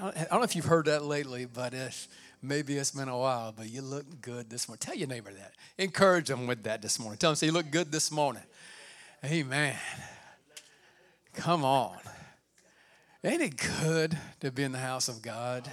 [0.00, 2.08] I don't, know if you've heard that lately, but it's,
[2.40, 4.78] maybe it's been a while, but you look good this morning.
[4.80, 5.52] Tell your neighbor that.
[5.78, 7.18] Encourage them with that this morning.
[7.18, 8.42] Tell them, say, you look good this morning.
[9.24, 9.76] Amen.
[11.34, 11.96] Come on.
[13.24, 15.70] Ain't it good to be in the house of God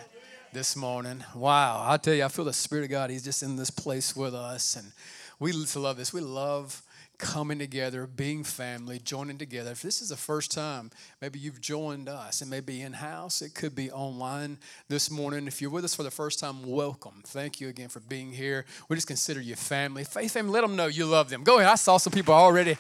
[0.54, 1.24] this morning?
[1.34, 1.84] Wow.
[1.88, 3.10] I tell you, I feel the Spirit of God.
[3.10, 4.76] He's just in this place with us.
[4.76, 4.91] And
[5.40, 6.13] we love this.
[6.13, 6.84] We love
[7.20, 9.72] coming together, being family, joining together.
[9.72, 10.90] If this is the first time,
[11.22, 12.41] maybe you've joined us.
[12.41, 15.46] It may be in house, it could be online this morning.
[15.46, 17.21] If you're with us for the first time, welcome.
[17.27, 18.66] Thank you again for being here.
[18.88, 20.05] We just consider you family.
[20.05, 21.43] Faith family, let them know you love them.
[21.43, 21.70] Go ahead.
[21.70, 22.77] I saw some people already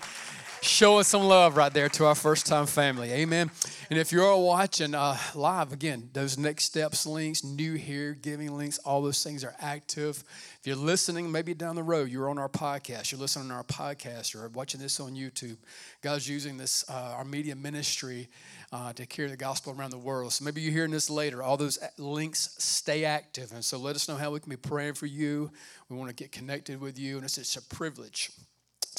[0.61, 3.11] showing some love right there to our first time family.
[3.11, 3.51] Amen.
[3.89, 8.77] And if you're watching uh, live, again, those next steps links, new here, giving links,
[8.79, 10.23] all those things are active.
[10.59, 13.63] If you're listening, maybe down the road, you're on our podcast, you're listening to our
[13.63, 15.57] podcast, or watching this on YouTube.
[16.01, 18.29] God's using this, uh, our media ministry,
[18.71, 20.33] uh, to carry the gospel around the world.
[20.33, 21.41] So maybe you're hearing this later.
[21.41, 23.51] All those links stay active.
[23.53, 25.51] And so let us know how we can be praying for you.
[25.89, 27.15] We want to get connected with you.
[27.15, 28.31] And it's, it's a privilege.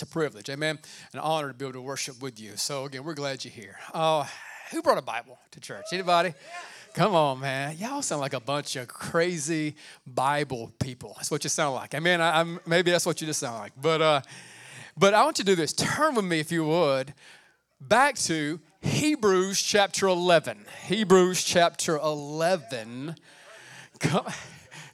[0.01, 0.79] It's a privilege, amen,
[1.13, 2.57] an honor to be able to worship with you.
[2.57, 3.77] So again, we're glad you're here.
[3.93, 4.25] Uh,
[4.71, 5.85] who brought a Bible to church?
[5.93, 6.33] Anybody?
[6.95, 7.77] Come on, man.
[7.77, 9.75] Y'all sound like a bunch of crazy
[10.07, 11.13] Bible people.
[11.17, 11.95] That's what you sound like.
[11.95, 13.73] I mean, I, am maybe that's what you just sound like.
[13.79, 14.21] But, uh,
[14.97, 15.75] but I want you to do this.
[15.75, 17.13] Turn with me, if you would,
[17.79, 20.65] back to Hebrews chapter 11.
[20.87, 23.17] Hebrews chapter 11.
[23.99, 24.25] Come,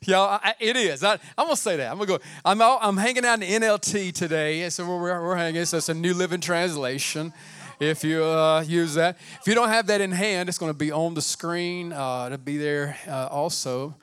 [0.07, 1.03] y'all, it is.
[1.05, 1.91] I, am to say that.
[1.91, 2.19] I'm to go.
[2.45, 4.69] I'm, I'm hanging out in NLT today.
[4.70, 5.64] So we're, we're hanging.
[5.64, 7.33] So it's a New Living Translation
[7.80, 9.19] if you uh, use that.
[9.41, 11.92] If you don't have that in hand, it's to be on the screen.
[11.92, 13.95] Uh, it'll be there uh, also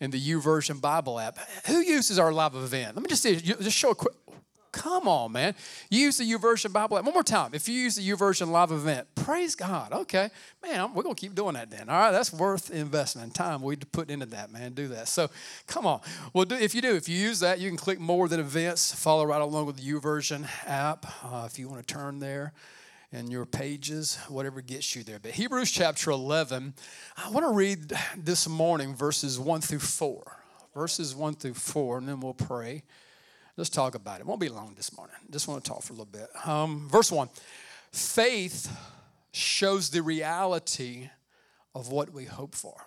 [0.00, 1.38] in the YouVersion Bible app.
[1.66, 2.96] Who uses our live event?
[2.96, 4.14] Let me just see, just show a quick.
[4.72, 5.54] Come on, man.
[5.90, 7.04] Use the YouVersion Bible app.
[7.04, 7.50] One more time.
[7.52, 9.92] If you use the YouVersion live event, praise God.
[9.92, 10.30] Okay.
[10.62, 11.90] Man, we're going to keep doing that then.
[11.90, 12.10] All right.
[12.10, 14.72] That's worth investment and time we put into that, man.
[14.72, 15.08] Do that.
[15.08, 15.28] So
[15.66, 16.00] come on.
[16.32, 18.94] Well, do, if you do, if you use that, you can click more than events,
[18.94, 22.54] follow right along with the YouVersion app uh, if you want to turn there
[23.12, 25.18] and your pages, whatever gets you there.
[25.18, 26.72] But Hebrews chapter 11,
[27.18, 30.38] I want to read this morning verses 1 through 4.
[30.74, 32.84] Verses 1 through 4, and then we'll pray.
[33.56, 34.26] Let's talk about it.
[34.26, 35.16] won't be long this morning.
[35.30, 36.28] Just want to talk for a little bit.
[36.46, 37.28] Um, verse 1
[37.92, 38.74] Faith
[39.32, 41.10] shows the reality
[41.74, 42.86] of what we hope for.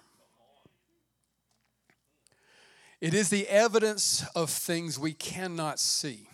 [3.00, 6.30] It is the evidence of things we cannot see.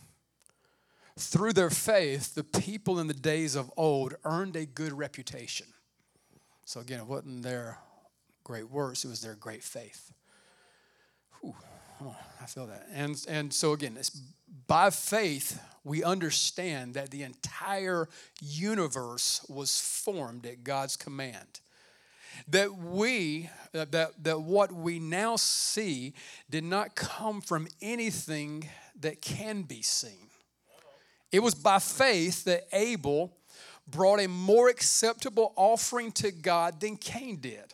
[1.20, 5.68] Through their faith, the people in the days of old earned a good reputation.
[6.66, 7.80] So again, it wasn't their
[8.46, 10.14] great works, it was their great faith.
[11.42, 11.56] Whew,
[12.02, 12.88] oh, I feel that.
[12.94, 14.10] And, and so again, it's
[14.68, 18.08] by faith, we understand that the entire
[18.42, 21.60] universe was formed at God's command.
[22.48, 26.14] That we, uh, that, that what we now see
[26.50, 28.70] did not come from anything
[29.00, 30.30] that can be seen.
[31.32, 33.36] It was by faith that Abel
[33.88, 37.74] brought a more acceptable offering to God than Cain did.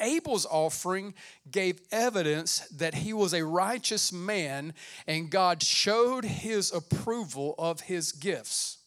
[0.00, 1.14] Abel's offering
[1.50, 4.74] gave evidence that he was a righteous man
[5.06, 8.78] and God showed his approval of his gifts.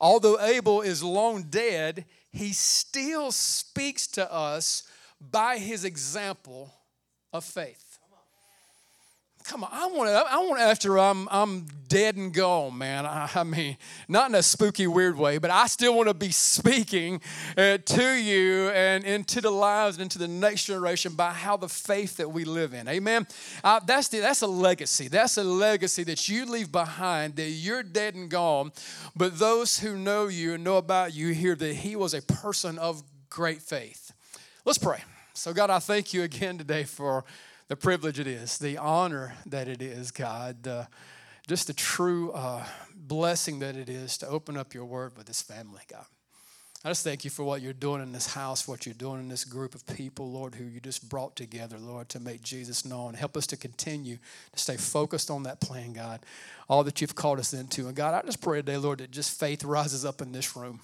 [0.00, 4.82] Although Abel is long dead, he still speaks to us
[5.20, 6.74] by his example
[7.32, 7.83] of faith.
[9.44, 10.32] Come on, I want to.
[10.32, 13.04] I want after I'm I'm dead and gone, man.
[13.04, 13.76] I, I, mean,
[14.08, 17.20] not in a spooky weird way, but I still want to be speaking
[17.54, 21.68] uh, to you and into the lives and into the next generation by how the
[21.68, 22.88] faith that we live in.
[22.88, 23.26] Amen.
[23.62, 25.08] Uh, that's the, that's a legacy.
[25.08, 27.36] That's a legacy that you leave behind.
[27.36, 28.72] That you're dead and gone,
[29.14, 32.78] but those who know you and know about you hear that He was a person
[32.78, 34.12] of great faith.
[34.64, 35.02] Let's pray.
[35.34, 37.24] So, God, I thank you again today for
[37.68, 40.84] the privilege it is, the honor that it is, God, uh,
[41.46, 42.64] just the true uh,
[42.94, 46.06] blessing that it is to open up your word with this family, God.
[46.86, 49.28] I just thank you for what you're doing in this house, what you're doing in
[49.30, 53.14] this group of people, Lord, who you just brought together, Lord, to make Jesus known.
[53.14, 54.18] Help us to continue
[54.52, 56.20] to stay focused on that plan, God,
[56.68, 57.86] all that you've called us into.
[57.86, 60.80] And God, I just pray today, Lord, that just faith rises up in this room.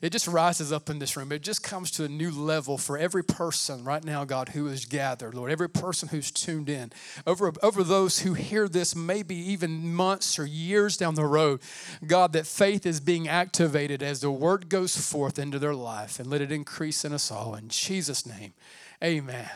[0.00, 1.32] It just rises up in this room.
[1.32, 4.84] It just comes to a new level for every person right now, God, who is
[4.84, 6.92] gathered, Lord, every person who's tuned in,
[7.26, 11.60] over, over those who hear this maybe even months or years down the road,
[12.06, 16.28] God, that faith is being activated as the word goes forth into their life and
[16.28, 17.54] let it increase in us all.
[17.54, 18.54] In Jesus' name,
[19.02, 19.48] amen.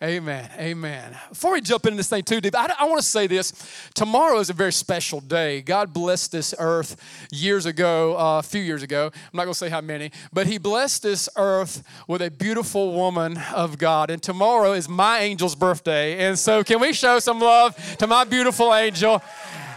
[0.00, 0.48] Amen.
[0.56, 1.18] Amen.
[1.30, 3.52] Before we jump into this thing too deep, I, I want to say this.
[3.94, 5.60] Tomorrow is a very special day.
[5.60, 6.96] God blessed this earth
[7.32, 9.06] years ago, uh, a few years ago.
[9.12, 12.92] I'm not going to say how many, but He blessed this earth with a beautiful
[12.92, 14.10] woman of God.
[14.10, 16.28] And tomorrow is my angel's birthday.
[16.28, 19.20] And so, can we show some love to my beautiful angel?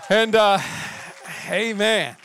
[0.08, 0.60] And, uh,
[1.50, 2.16] amen.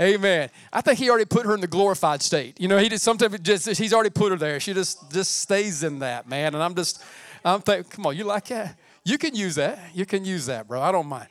[0.00, 0.50] Amen.
[0.72, 2.60] I think he already put her in the glorified state.
[2.60, 4.58] You know, he just sometimes just he's already put her there.
[4.60, 6.54] She just just stays in that, man.
[6.54, 7.02] And I'm just
[7.44, 8.78] I'm thinking, come on, you like that?
[9.04, 9.78] You can use that.
[9.94, 10.80] You can use that, bro.
[10.80, 11.28] I don't mind.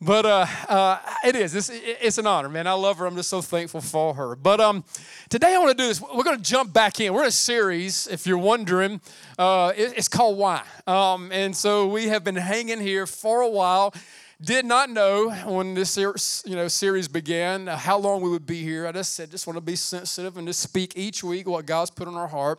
[0.00, 1.54] But uh, uh, it is.
[1.54, 2.66] It's, it's an honor, man.
[2.66, 3.06] I love her.
[3.06, 4.34] I'm just so thankful for her.
[4.34, 4.82] But um,
[5.28, 6.00] today I want to do this.
[6.00, 7.14] We're going to jump back in.
[7.14, 9.00] We're in a series, if you're wondering.
[9.38, 10.64] Uh, it, it's called Why.
[10.88, 13.94] Um, and so we have been hanging here for a while.
[14.40, 18.88] Did not know when this you know series began how long we would be here.
[18.88, 21.92] I just said just want to be sensitive and just speak each week what God's
[21.92, 22.58] put on our heart.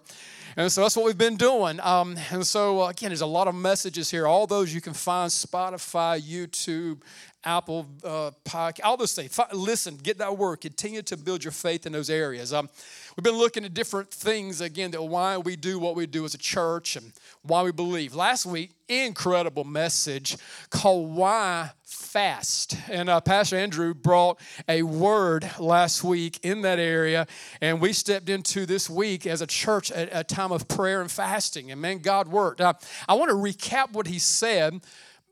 [0.56, 1.80] And so that's what we've been doing.
[1.80, 4.28] Um, and so, uh, again, there's a lot of messages here.
[4.28, 7.02] All those you can find Spotify, YouTube,
[7.46, 9.40] Apple uh, Podcast, all those things.
[9.52, 10.58] Listen, get that word.
[10.62, 12.54] Continue to build your faith in those areas.
[12.54, 12.70] Um,
[13.16, 16.34] we've been looking at different things, again, that why we do what we do as
[16.34, 17.12] a church and
[17.42, 18.16] why we believe.
[18.16, 20.38] Last week, incredible message
[20.70, 22.78] called Why Fast.
[22.90, 27.28] And uh, Pastor Andrew brought a word last week in that area,
[27.62, 31.12] and we stepped into this week as a church at a time of prayer and
[31.12, 31.72] fasting.
[31.72, 32.62] And man, God worked.
[32.62, 32.74] Uh,
[33.08, 34.82] I want to recap what he said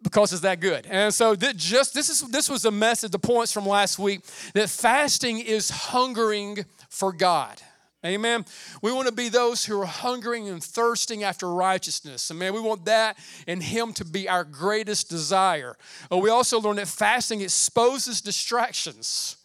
[0.02, 0.88] because it's that good.
[0.90, 4.22] And so that just this is this was the message, the points from last week
[4.54, 7.62] that fasting is hungering for God.
[8.04, 8.46] Amen.
[8.82, 12.32] We want to be those who are hungering and thirsting after righteousness.
[12.32, 12.52] Amen.
[12.52, 13.16] we want that
[13.48, 15.78] and Him to be our greatest desire.
[16.10, 19.38] We also learn that fasting exposes distractions.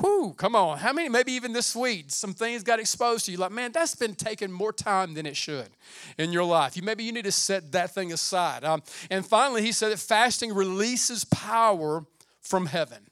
[0.00, 0.78] Whoo, come on.
[0.78, 3.38] How many, maybe even this week, some things got exposed to you?
[3.38, 5.68] Like, man, that's been taking more time than it should
[6.16, 6.76] in your life.
[6.76, 8.64] You Maybe you need to set that thing aside.
[8.64, 12.06] Um, and finally, he said that fasting releases power
[12.40, 13.09] from heaven.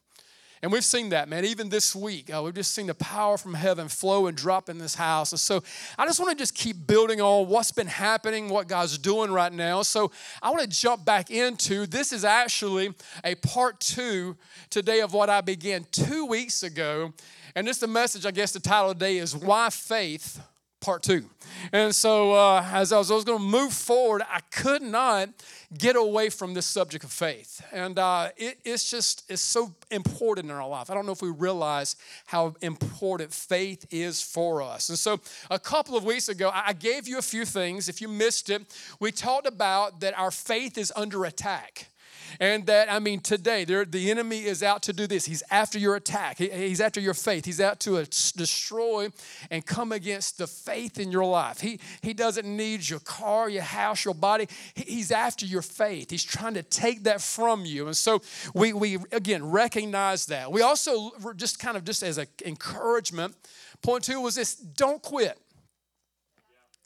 [0.62, 1.44] And we've seen that, man.
[1.44, 4.78] Even this week, uh, we've just seen the power from heaven flow and drop in
[4.78, 5.32] this house.
[5.32, 5.62] And so
[5.96, 9.52] I just want to just keep building on what's been happening, what God's doing right
[9.52, 9.82] now.
[9.82, 10.10] So
[10.43, 12.94] I want to jump back into this is actually
[13.25, 14.37] a part two
[14.70, 17.12] today of what I began two weeks ago.
[17.55, 20.40] And this the message, I guess the title today is Why Faith
[20.81, 21.25] part two.
[21.73, 25.31] And so, uh, as I was, was going to move forward, I could not
[25.77, 27.65] get away from this subject of faith.
[27.73, 30.91] And uh, it, it's just, it's so important in our life.
[30.91, 31.97] I don't know if we realize
[32.27, 34.89] how important faith is for us.
[34.89, 35.21] And so,
[35.51, 37.89] a couple of weeks ago, I gave you a few things.
[37.89, 38.63] If you missed it,
[39.01, 41.89] we talked about that our faith is under attack.
[42.41, 45.25] And that, I mean, today, the enemy is out to do this.
[45.27, 47.45] He's after your attack, he, he's after your faith.
[47.45, 48.05] He's out to uh,
[48.37, 49.09] destroy
[49.51, 51.61] and come against the faith in your life.
[51.61, 54.49] He, he doesn't need your car, your house, your body.
[54.75, 56.11] He, he's after your faith.
[56.11, 57.87] He's trying to take that from you.
[57.87, 58.23] And so
[58.55, 60.51] we, we again, recognize that.
[60.51, 63.35] We also, just kind of just as an encouragement,
[63.83, 65.39] point two was this don't quit.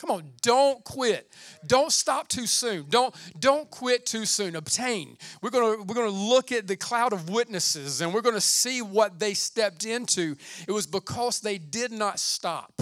[0.02, 1.32] Come on, don't quit.
[1.64, 2.86] Don't stop too soon.
[2.88, 4.56] Don't, don't quit too soon.
[4.56, 5.17] Obtain.
[5.41, 9.20] We're gonna, we're gonna look at the cloud of witnesses and we're gonna see what
[9.20, 10.34] they stepped into.
[10.67, 12.72] It was because they did not stop.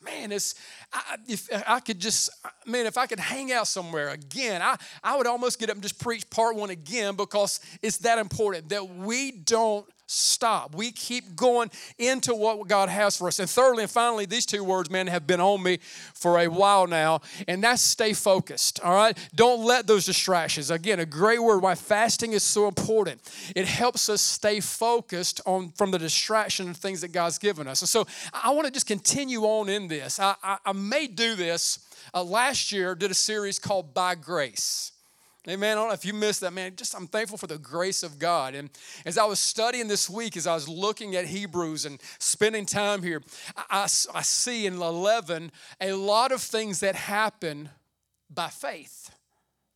[0.00, 0.54] Man, it's
[0.94, 2.30] I, if I could just
[2.66, 5.82] man, if I could hang out somewhere again, I, I would almost get up and
[5.82, 10.74] just preach part one again because it's that important that we don't stop.
[10.74, 13.38] We keep going into what God has for us.
[13.38, 15.78] And thirdly and finally, these two words, man, have been on me
[16.14, 18.80] for a while now, and that's stay focused.
[18.80, 19.16] All right?
[19.34, 20.70] Don't let those distractions.
[20.70, 23.20] Again, a great word why fasting is so important.
[23.56, 27.82] It helps us stay focused on from the distraction of things that God's given us.
[27.82, 30.20] And so I want to just continue on in this.
[30.20, 31.88] I, I, I may do this.
[32.14, 34.92] Uh, last year, did a series called By Grace.
[35.48, 35.76] Amen.
[35.76, 36.76] I don't know if you missed that, man.
[36.76, 38.54] Just I'm thankful for the grace of God.
[38.54, 38.70] And
[39.04, 43.02] as I was studying this week, as I was looking at Hebrews and spending time
[43.02, 43.20] here,
[43.56, 47.70] I, I, see in 11 a lot of things that happen
[48.30, 49.10] by faith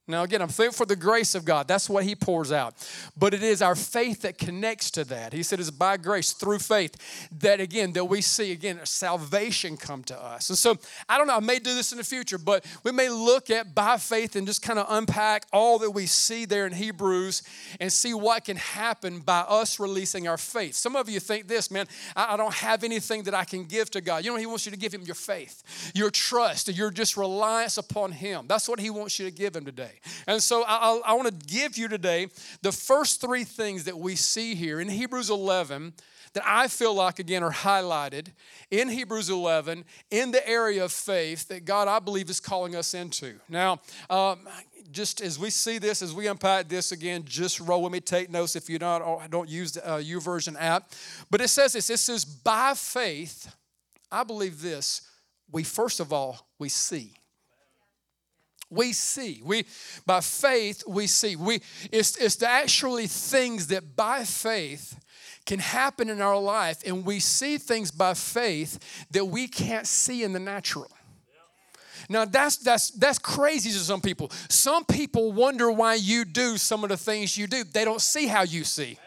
[0.08, 1.66] Now, again, I'm thankful for the grace of God.
[1.66, 2.74] That's what He pours out.
[3.16, 5.32] But it is our faith that connects to that.
[5.32, 10.04] He said it's by grace, through faith, that again, that we see again salvation come
[10.04, 10.48] to us.
[10.48, 13.08] And so I don't know, I may do this in the future, but we may
[13.08, 16.72] look at by faith and just kind of unpack all that we see there in
[16.72, 17.42] Hebrews
[17.80, 20.76] and see what can happen by us releasing our faith.
[20.76, 24.00] Some of you think this, man, I, don't have anything that I can give to
[24.00, 24.24] God.
[24.24, 27.76] You know, He wants you to give Him your faith, your trust, your just reliance
[27.76, 28.46] upon Him.
[28.46, 29.95] That's what He wants you to give Him today.
[30.26, 32.28] And so I, I want to give you today
[32.62, 35.94] the first three things that we see here in Hebrews 11
[36.36, 38.28] that I feel like, again, are highlighted
[38.70, 42.92] in Hebrews 11 in the area of faith that God, I believe, is calling us
[42.92, 43.36] into.
[43.48, 44.46] Now, um,
[44.92, 48.30] just as we see this, as we unpack this again, just roll with me, take
[48.30, 50.92] notes if you don't, oh, don't use the uh, YouVersion app.
[51.30, 53.54] But it says this it says, by faith,
[54.12, 55.08] I believe this,
[55.50, 57.12] we first of all, we see
[58.70, 59.40] we see.
[59.44, 59.64] We
[60.04, 61.36] by faith we see.
[61.36, 64.98] We it's, it's actually things that by faith
[65.44, 70.24] can happen in our life and we see things by faith that we can't see
[70.24, 70.90] in the natural.
[72.08, 74.30] Now that's that's that's crazy to some people.
[74.48, 77.64] Some people wonder why you do some of the things you do.
[77.64, 78.98] They don't see how you see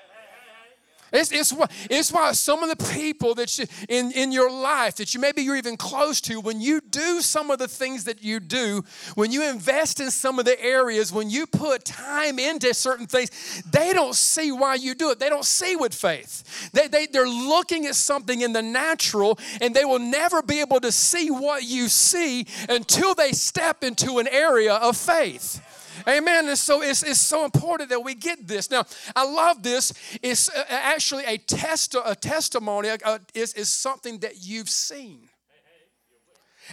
[1.12, 4.96] it's, it's, why, it's why some of the people that you, in, in your life
[4.98, 8.24] that you maybe you're even close to, when you do some of the things that
[8.24, 8.84] you do,
[9.16, 13.64] when you invest in some of the areas, when you put time into certain things,
[13.72, 15.20] they don't see why you do it.
[15.20, 16.72] They don't see with faith.
[16.74, 20.80] They, they, they're looking at something in the natural and they will never be able
[20.82, 25.62] to see what you see until they step into an area of faith.
[26.10, 26.48] Amen.
[26.48, 28.72] And so it's, it's so important that we get this.
[28.72, 28.84] Now,
[29.16, 29.94] I love this.
[30.24, 35.30] It's uh, actually a, test, a testimony, uh, is, is something that you've seen.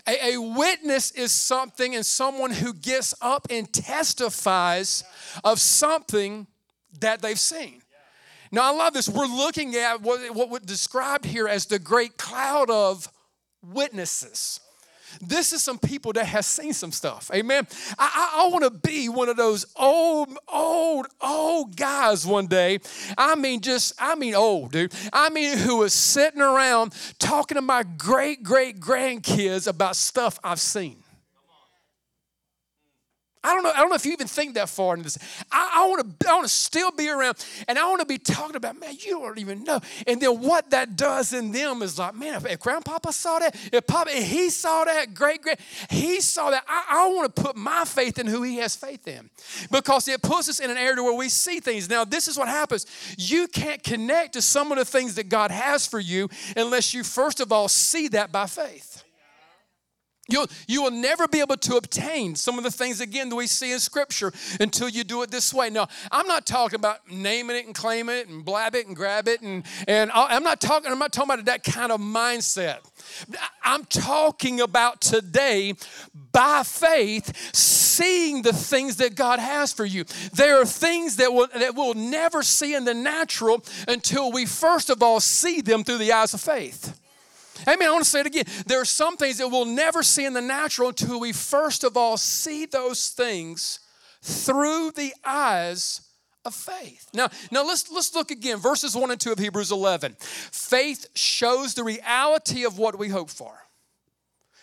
[0.06, 5.04] A, a, witness is something and someone who gets up and testifies
[5.42, 6.46] of something
[7.00, 7.82] that they've seen.
[8.52, 9.08] Now, I love this.
[9.08, 13.08] We're looking at what, what was described here as the great cloud of
[13.62, 14.60] witnesses.
[15.20, 17.30] This is some people that has seen some stuff.
[17.34, 17.66] Amen.
[17.98, 22.80] I, I, I want to be one of those old, old, old guys one day.
[23.16, 24.92] I mean, just, I mean, old, dude.
[25.12, 30.60] I mean, who is sitting around talking to my great, great grandkids about stuff I've
[30.60, 31.02] seen.
[33.46, 33.70] I don't know.
[33.70, 35.18] I don't know if you even think that far into this.
[35.52, 36.28] I, I want to.
[36.28, 37.36] I want to still be around,
[37.68, 38.78] and I want to be talking about.
[38.80, 39.80] Man, you don't even know.
[40.06, 43.54] And then what that does in them is like, man, if, if Grandpapa saw that,
[43.72, 45.60] if Papa, if he saw that, great great,
[45.90, 46.64] he saw that.
[46.66, 49.30] I, I want to put my faith in who he has faith in,
[49.70, 51.88] because it puts us in an area where we see things.
[51.88, 52.84] Now, this is what happens.
[53.16, 57.04] You can't connect to some of the things that God has for you unless you
[57.04, 59.04] first of all see that by faith.
[60.28, 63.46] You'll, you will never be able to obtain some of the things, again, that we
[63.46, 65.70] see in Scripture until you do it this way.
[65.70, 69.28] Now, I'm not talking about naming it and claiming it and blab it and grab
[69.28, 69.40] it.
[69.42, 72.78] And, and I'm, not talking, I'm not talking about that kind of mindset.
[73.62, 75.74] I'm talking about today,
[76.32, 80.04] by faith, seeing the things that God has for you.
[80.32, 84.90] There are things that we'll, that we'll never see in the natural until we, first
[84.90, 86.98] of all, see them through the eyes of faith.
[87.66, 87.88] Amen.
[87.88, 88.44] I want to say it again.
[88.66, 91.96] There are some things that we'll never see in the natural until we first of
[91.96, 93.80] all see those things
[94.22, 96.00] through the eyes
[96.44, 97.08] of faith.
[97.12, 98.58] Now, now let's let's look again.
[98.58, 100.16] Verses 1 and 2 of Hebrews 11.
[100.20, 103.66] Faith shows the reality of what we hope for.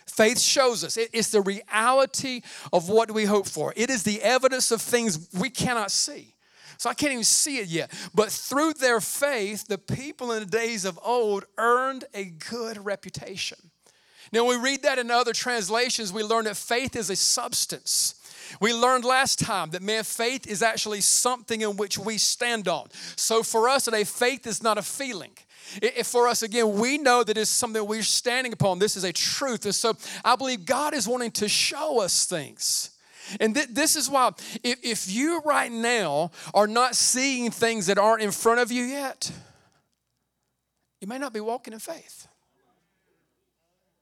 [0.06, 0.96] Faith shows us.
[0.96, 3.72] it's the reality of what we hope for.
[3.76, 6.34] It is the evidence of things we cannot see.
[6.78, 7.92] So I can't even see it yet.
[8.14, 13.58] But through their faith, the people in the days of old earned a good reputation.
[14.32, 18.14] Now, we read that in other translations, we learn that faith is a substance.
[18.60, 22.88] We learned last time that man, faith is actually something in which we stand on.
[23.16, 25.32] So for us today, faith is not a feeling.
[25.80, 28.78] If for us, again, we know that it's something we're standing upon.
[28.78, 29.64] This is a truth.
[29.64, 32.90] And so I believe God is wanting to show us things.
[33.40, 37.98] And th- this is why, if, if you right now are not seeing things that
[37.98, 39.30] aren't in front of you yet,
[41.00, 42.26] you may not be walking in faith.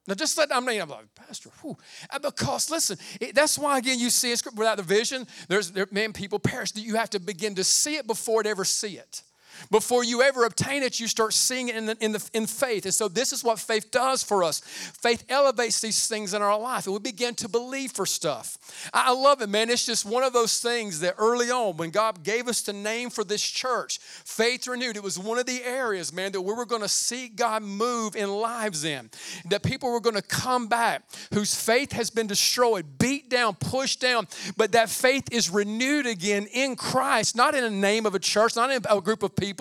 [0.06, 1.76] Now, just let I mean, I'm like Pastor, whew.
[2.10, 5.26] Uh, because listen, it, that's why again you see script without the vision.
[5.48, 6.74] There's there, man, people perish.
[6.74, 9.22] You have to begin to see it before it ever see it.
[9.70, 12.84] Before you ever obtain it, you start seeing it in, the, in, the, in faith.
[12.84, 14.60] And so, this is what faith does for us.
[14.60, 18.58] Faith elevates these things in our life, and we begin to believe for stuff.
[18.92, 19.70] I, I love it, man.
[19.70, 23.10] It's just one of those things that early on, when God gave us the name
[23.10, 26.66] for this church, Faith Renewed, it was one of the areas, man, that we were
[26.66, 29.10] going to see God move in lives in.
[29.46, 31.02] That people were going to come back
[31.32, 36.46] whose faith has been destroyed, beat down, pushed down, but that faith is renewed again
[36.52, 39.51] in Christ, not in the name of a church, not in a group of people,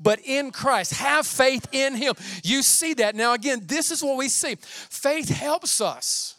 [0.00, 0.94] but in Christ.
[0.94, 2.14] Have faith in Him.
[2.42, 3.14] You see that.
[3.14, 6.34] Now, again, this is what we see faith helps us.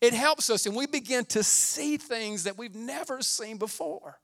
[0.00, 4.18] It helps us, and we begin to see things that we've never seen before.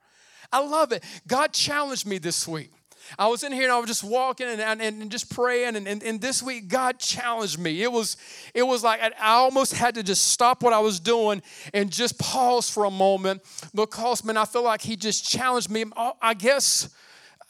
[0.51, 1.03] I love it.
[1.25, 2.71] God challenged me this week.
[3.17, 5.75] I was in here and I was just walking and, and, and just praying.
[5.75, 7.81] And, and, and, this week, God challenged me.
[7.81, 8.17] It was,
[8.53, 11.41] it was like I almost had to just stop what I was doing
[11.73, 13.41] and just pause for a moment
[13.73, 15.85] because, man, I feel like He just challenged me.
[16.21, 16.89] I guess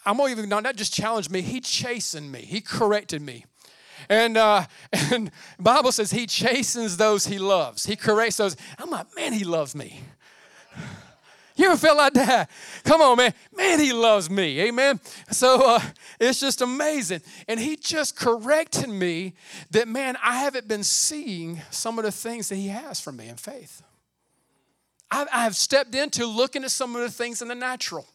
[0.09, 3.45] I'm not even, not just challenged me, He chastened me, He corrected me.
[4.07, 7.85] And uh, and Bible says he chastens those he loves.
[7.85, 8.55] He corrects those.
[8.77, 10.01] I'm like, man, he loves me.
[11.55, 12.49] You ever felt like that?
[12.85, 13.33] Come on, man.
[13.53, 14.61] Man, he loves me.
[14.61, 15.01] Amen.
[15.29, 15.81] So uh,
[16.17, 17.21] it's just amazing.
[17.49, 19.33] And he just corrected me
[19.71, 23.27] that, man, I haven't been seeing some of the things that he has for me
[23.27, 23.83] in faith.
[25.11, 28.07] I've, I have stepped into looking at some of the things in the natural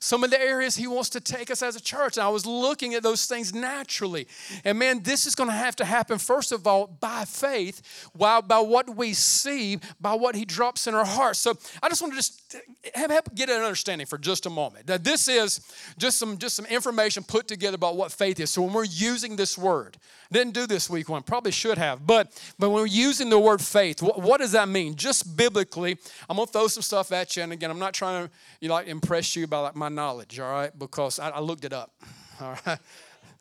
[0.00, 2.16] some of the areas he wants to take us as a church.
[2.16, 4.26] And I was looking at those things naturally.
[4.64, 8.42] And man, this is going to have to happen, first of all, by faith, while
[8.42, 11.38] by what we see, by what he drops in our hearts.
[11.38, 12.56] So I just want to just
[12.94, 14.86] have, have, get an understanding for just a moment.
[14.86, 15.60] That this is
[15.98, 18.50] just some, just some information put together about what faith is.
[18.50, 19.98] So when we're using this word,
[20.30, 23.60] didn't do this week one, probably should have, but, but when we're using the word
[23.60, 24.94] faith, what, what does that mean?
[24.94, 25.98] Just biblically,
[26.28, 27.42] I'm going to throw some stuff at you.
[27.42, 30.38] And again, I'm not trying to you know, like impress you by like my knowledge,
[30.38, 30.76] all right?
[30.76, 31.92] Because I, I looked it up,
[32.40, 32.78] all right?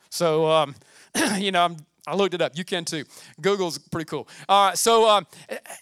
[0.09, 0.75] So, um,
[1.37, 2.57] you know, I'm I looked it up.
[2.57, 3.05] You can too.
[3.39, 4.27] Google's pretty cool.
[4.49, 5.27] All right, so um,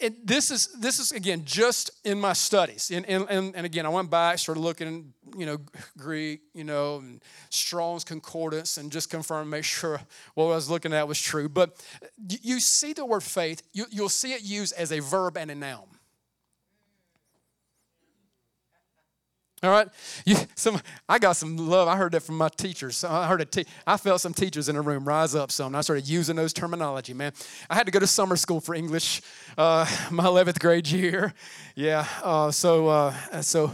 [0.01, 3.89] it, this is this is again just in my studies, and, and, and again I
[3.89, 5.58] went back, started looking, you know,
[5.98, 10.01] Greek, you know, and Strong's concordance, and just confirm, make sure
[10.34, 11.48] what I was looking at was true.
[11.48, 11.82] But
[12.27, 15.56] you see the word faith, you, you'll see it used as a verb and a
[15.56, 15.88] noun.
[19.62, 19.88] All right,
[20.25, 21.88] you, some I got some love.
[21.88, 23.04] I heard that from my teachers.
[23.04, 25.51] I heard a te- I felt some teachers in the room rise up.
[25.51, 25.68] Some.
[25.68, 27.13] And I started using those terminology.
[27.13, 27.34] Man,
[27.70, 29.22] I had to go to summer school for English,
[29.58, 31.34] uh, my 11th grade year.
[31.75, 32.06] Yeah.
[32.24, 33.72] Uh, so uh, so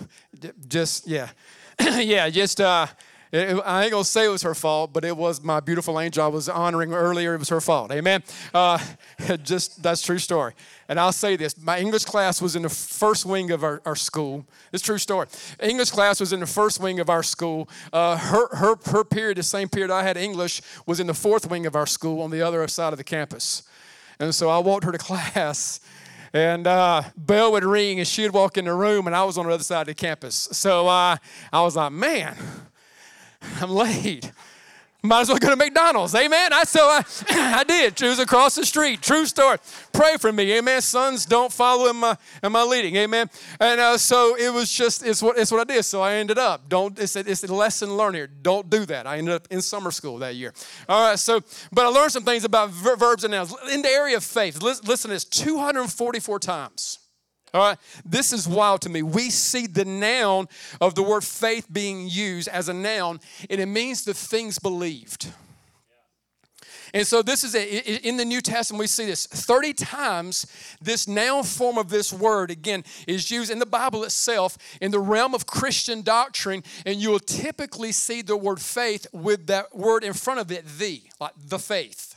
[0.68, 1.30] just yeah,
[1.80, 2.30] yeah.
[2.30, 2.88] Just uh,
[3.32, 6.24] it, I ain't gonna say it was her fault, but it was my beautiful angel
[6.24, 7.34] I was honoring earlier.
[7.34, 7.92] It was her fault.
[7.92, 8.24] Amen.
[8.54, 8.78] Uh,
[9.44, 10.54] just that's true story.
[10.88, 13.96] And I'll say this: my English class was in the first wing of our, our
[13.96, 14.46] school.
[14.72, 15.28] It's true story.
[15.62, 17.70] English class was in the first wing of our school.
[17.92, 21.50] Uh, her her her period, the same period I had English, was in the fourth
[21.50, 23.64] wing of our school on the other side of the campus.
[24.20, 25.80] And so I walked her to class
[26.36, 29.48] and uh, bell would ring and she'd walk in the room and i was on
[29.48, 31.16] the other side of the campus so uh,
[31.54, 32.36] i was like man
[33.62, 34.32] I'm late.
[35.06, 36.16] Might as well go to McDonald's.
[36.16, 36.52] Amen.
[36.52, 37.96] I so I, I did.
[37.96, 39.02] Choose across the street.
[39.02, 39.58] True story.
[39.94, 40.58] Pray for me.
[40.58, 40.82] Amen.
[40.82, 42.96] Sons, don't follow in my in my leading.
[42.96, 43.30] Amen.
[43.60, 45.84] And uh, so it was just it's what it's what I did.
[45.84, 48.28] So I ended up don't it's a, it's a lesson learned here.
[48.28, 49.06] Don't do that.
[49.06, 50.54] I ended up in summer school that year.
[50.90, 51.20] All right.
[51.20, 54.24] So but I learned some things about ver- verbs and nouns in the area of
[54.24, 54.62] faith.
[54.62, 55.26] Listen, listen to this.
[55.26, 57.00] 244 times.
[57.56, 59.02] All right, this is wild to me.
[59.02, 60.50] We see the noun
[60.82, 65.32] of the word faith being used as a noun, and it means the things believed.
[66.94, 70.46] And so this is a, in the New Testament, we see this 30 times.
[70.82, 75.00] This noun form of this word, again, is used in the Bible itself in the
[75.00, 76.62] realm of Christian doctrine.
[76.86, 80.66] And you will typically see the word faith with that word in front of it,
[80.78, 82.15] the, like the faith.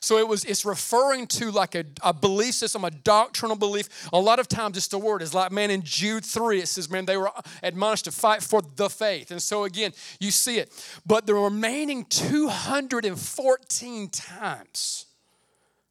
[0.00, 4.08] So it was it's referring to like a, a belief system, a doctrinal belief.
[4.12, 5.22] A lot of times it's the word.
[5.22, 7.30] It's like, man, in Jude 3, it says, man, they were
[7.62, 9.30] admonished to fight for the faith.
[9.30, 10.72] And so again, you see it.
[11.06, 15.06] But the remaining 214 times.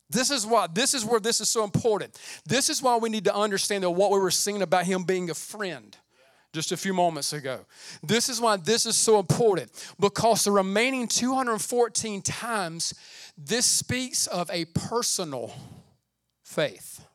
[0.09, 2.17] This is why, this is where this is so important.
[2.45, 5.29] This is why we need to understand that what we were singing about him being
[5.29, 5.97] a friend
[6.57, 7.59] just a few moments ago.
[8.01, 12.95] This is why this is so important because the remaining 214 times
[13.37, 15.53] this speaks of a personal
[16.43, 17.05] faith.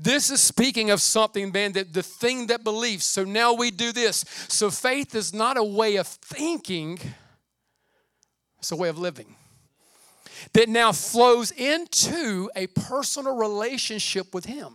[0.00, 3.04] This is speaking of something, man, that the thing that believes.
[3.04, 4.24] So now we do this.
[4.48, 6.98] So faith is not a way of thinking,
[8.58, 9.36] it's a way of living
[10.54, 14.74] that now flows into a personal relationship with Him.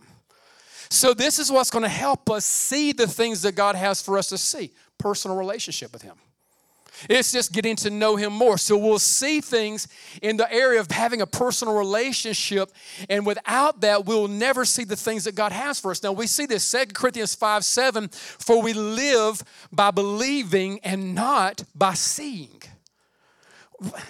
[0.92, 4.18] So, this is what's going to help us see the things that God has for
[4.18, 6.16] us to see personal relationship with Him.
[7.08, 8.58] It's just getting to know Him more.
[8.58, 9.88] So we'll see things
[10.20, 12.70] in the area of having a personal relationship,
[13.08, 16.02] and without that, we'll never see the things that God has for us.
[16.02, 21.64] Now we see this 2 Corinthians 5 7 for we live by believing and not
[21.74, 22.62] by seeing.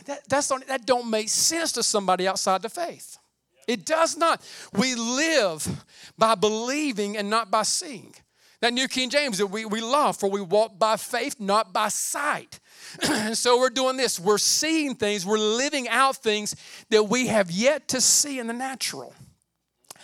[0.07, 3.19] That, that's that don't make sense to somebody outside the faith.
[3.67, 4.43] It does not.
[4.73, 5.85] We live
[6.19, 8.15] by believing and not by seeing.
[8.61, 11.89] That New King James that we, we love, for we walk by faith, not by
[11.89, 12.61] sight.
[13.03, 14.21] and so we're doing this.
[14.21, 16.55] We're seeing things, we're living out things
[16.91, 19.15] that we have yet to see in the natural.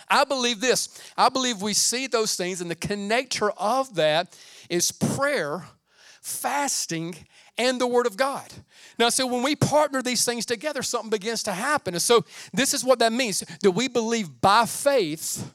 [0.09, 0.89] I believe this.
[1.15, 4.37] I believe we see those things, and the connector of that
[4.69, 5.63] is prayer,
[6.21, 7.15] fasting,
[7.57, 8.51] and the Word of God.
[8.99, 11.93] Now, so when we partner these things together, something begins to happen.
[11.93, 15.53] And so this is what that means that we believe by faith.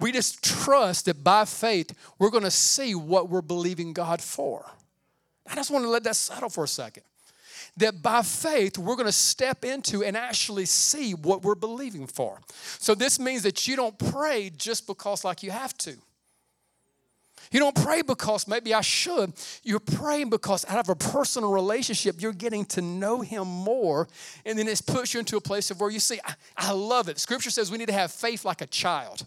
[0.00, 4.64] We just trust that by faith, we're going to see what we're believing God for.
[5.46, 7.02] I just want to let that settle for a second.
[7.76, 12.40] That by faith, we're going to step into and actually see what we're believing for.
[12.78, 15.96] So, this means that you don't pray just because, like, you have to.
[17.50, 19.32] You don't pray because maybe I should.
[19.62, 24.08] You're praying because out of a personal relationship, you're getting to know Him more.
[24.44, 27.08] And then it puts you into a place of where you see, I, I love
[27.08, 27.18] it.
[27.18, 29.24] Scripture says we need to have faith like a child.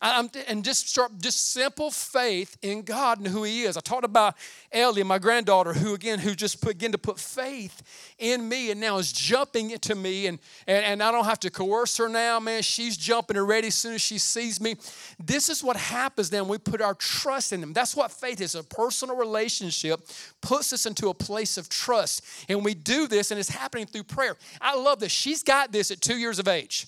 [0.00, 3.76] I'm, and just start just simple faith in God and who He is.
[3.76, 4.36] I talked about
[4.70, 7.82] Ellie, my granddaughter, who again, who just began to put faith
[8.18, 11.50] in me and now is jumping into me, and, and, and I don't have to
[11.50, 12.62] coerce her now, man.
[12.62, 14.76] She's jumping and ready as soon as she sees me.
[15.18, 17.72] This is what happens then we put our trust in them.
[17.72, 18.54] That's what faith is.
[18.54, 20.00] A personal relationship
[20.40, 22.24] puts us into a place of trust.
[22.48, 24.36] And we do this, and it's happening through prayer.
[24.60, 25.12] I love this.
[25.12, 26.86] She's got this at two years of age.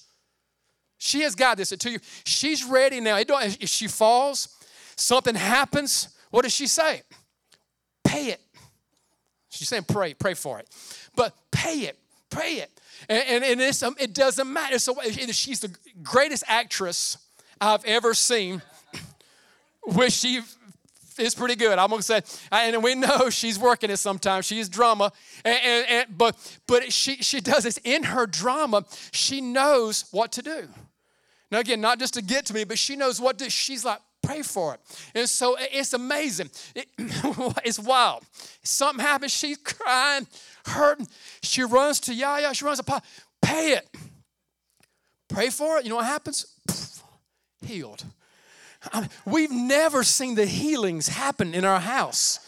[1.03, 2.23] She has got this two years.
[2.25, 3.17] She's ready now.
[3.19, 4.55] if she falls,
[4.97, 7.03] something happens, what does she say?
[8.05, 8.41] Pay it.
[9.49, 10.69] She's saying pray, pray for it.
[11.17, 12.71] But pay it, pray it.
[13.09, 14.79] And, and, and um, it doesn't matter.
[14.79, 14.95] So
[15.31, 17.17] she's the greatest actress
[17.63, 18.61] I've ever seen,
[19.83, 20.43] which she
[21.19, 21.79] is pretty good.
[21.79, 22.21] I'm gonna say,
[22.53, 24.45] and we know she's working it sometimes.
[24.45, 25.13] She's drama,
[25.47, 26.37] and, and, and, but
[26.67, 28.85] but she she does this in her drama.
[29.13, 30.69] She knows what to do.
[31.51, 33.99] Now, again, not just to get to me, but she knows what to, she's like,
[34.23, 34.81] pray for it.
[35.15, 36.51] And so it's amazing.
[36.75, 36.87] It,
[37.65, 38.25] it's wild.
[38.63, 40.27] Something happens, she's crying,
[40.67, 41.09] hurting.
[41.43, 43.05] She runs to Yaya, she runs to Pop,
[43.43, 43.89] pay it.
[45.29, 45.85] Pray for it.
[45.85, 46.47] You know what happens?
[47.65, 48.05] Healed.
[48.93, 52.41] I mean, we've never seen the healings happen in our house.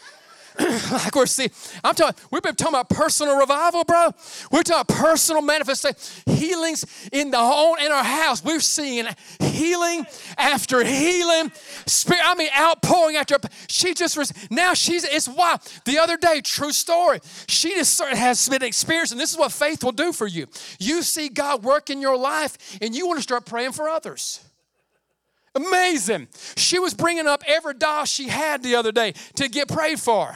[0.91, 1.49] like we're seeing,
[1.83, 4.11] I'm talking, we've been talking about personal revival, bro.
[4.51, 8.43] We're talking personal manifestation, healings in the home, in our house.
[8.43, 9.07] We're seeing
[9.39, 10.05] healing
[10.37, 11.51] after healing,
[11.85, 13.37] spirit, I mean, outpouring after.
[13.67, 15.61] She just, now she's, it's wild.
[15.85, 19.91] The other day, true story, she just has been experiencing, this is what faith will
[19.91, 20.47] do for you.
[20.79, 24.39] You see God work in your life, and you want to start praying for others.
[25.55, 26.27] Amazing.
[26.55, 30.35] She was bringing up every doll she had the other day to get prayed for.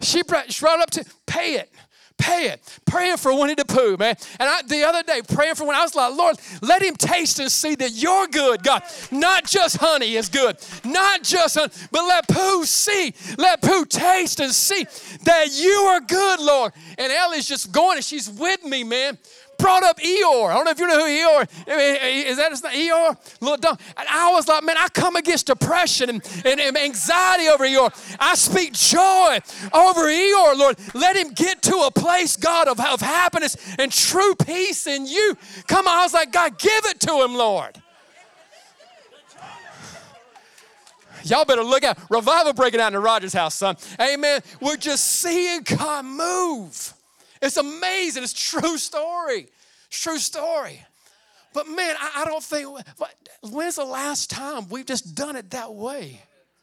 [0.00, 1.72] She brought, up to pay it.
[2.16, 2.80] Pay it.
[2.84, 4.16] Praying for Winnie the Pooh, man.
[4.40, 7.38] And I, the other day, praying for when I was like, Lord, let him taste
[7.38, 8.82] and see that you're good, God.
[9.12, 10.56] Not just honey is good.
[10.84, 13.14] Not just honey, but let Pooh see.
[13.38, 14.84] Let Pooh taste and see
[15.24, 16.72] that you are good, Lord.
[16.98, 19.16] And Ellie's just going and she's with me, man
[19.58, 20.50] brought up Eeyore.
[20.50, 22.36] I don't know if you know who Eeyore eh, is.
[22.36, 23.40] That is not Eeyore?
[23.40, 23.76] Little dumb.
[23.96, 28.16] And I was like, man, I come against depression and, and, and anxiety over Eeyore.
[28.18, 29.38] I speak joy
[29.72, 30.78] over Eeyore, Lord.
[30.94, 35.36] Let him get to a place, God, of, of happiness and true peace in you.
[35.66, 37.82] Come on, I was like, God, give it to him, Lord.
[41.24, 41.98] Y'all better look out.
[42.10, 43.76] Revival breaking out in the Rogers house, son.
[44.00, 44.40] Amen.
[44.60, 46.94] We're just seeing God move.
[47.40, 48.22] It's amazing.
[48.22, 49.48] It's true story.
[49.88, 50.84] It's true story.
[51.54, 52.68] But man, I, I don't think,
[53.42, 56.20] when's the last time we've just done it that way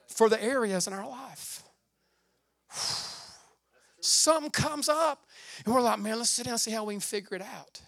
[0.08, 1.64] for the areas in our life?
[4.00, 5.26] Something comes up,
[5.66, 7.82] and we're like, man, let's sit down and see how we can figure it out.